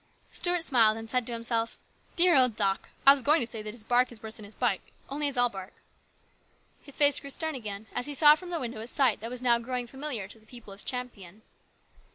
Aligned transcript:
Stuart 0.31 0.63
smiled 0.63 0.97
and 0.97 1.07
said 1.07 1.27
to 1.27 1.33
himself:" 1.33 1.77
Dear 2.15 2.35
old 2.35 2.55
Doc! 2.55 2.89
I 3.05 3.13
was 3.13 3.21
going 3.21 3.39
to 3.39 3.45
say 3.45 3.61
that 3.61 3.69
his 3.75 3.83
bark 3.83 4.09
was 4.09 4.23
worse 4.23 4.33
than 4.33 4.45
his 4.45 4.55
bite; 4.55 4.81
only 5.09 5.27
it's 5.27 5.37
all 5.37 5.47
bark." 5.49 5.73
His 6.81 6.97
face 6.97 7.19
grew 7.19 7.29
stern 7.29 7.53
again 7.53 7.85
as 7.93 8.07
he 8.07 8.15
saw 8.15 8.33
from 8.33 8.49
the 8.49 8.59
window 8.59 8.79
a 8.81 8.87
sight 8.87 9.19
that 9.19 9.29
was 9.29 9.41
growing 9.41 9.85
familiar 9.85 10.27
to 10.27 10.39
the 10.39 10.47
people 10.47 10.73
of 10.73 10.83
Champion. 10.83 11.43